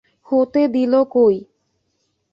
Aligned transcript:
হতে 0.27 0.61
দিল 0.67 0.93
কই? 1.13 1.35